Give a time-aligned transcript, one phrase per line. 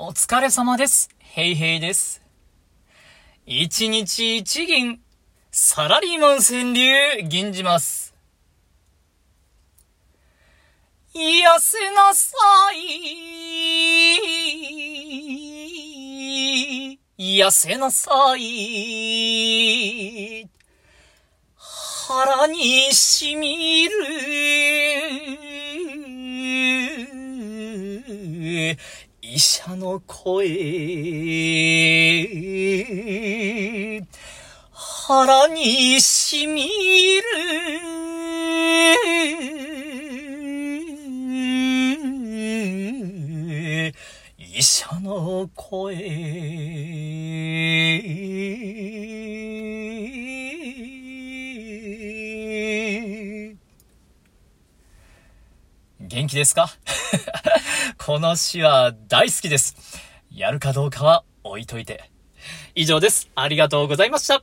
[0.00, 1.10] お疲れ様です。
[1.18, 2.22] ヘイヘイです。
[3.44, 5.00] 一日一銀、
[5.50, 8.14] サラリーマン川柳、銀じます。
[11.12, 11.18] 痩
[11.58, 12.36] せなさ
[17.18, 17.18] い。
[17.18, 20.48] 痩せなさい。
[21.56, 23.94] 腹にしみる。
[29.30, 30.46] 医者の声。
[34.72, 36.70] 腹にしみる。
[44.38, 47.17] 医者の声。
[56.08, 56.70] 元気ですか？
[57.98, 59.76] この詩は大好きです。
[60.30, 62.10] やるかどうかは置いといて。
[62.74, 63.28] 以上です。
[63.34, 64.42] ありがとうございました。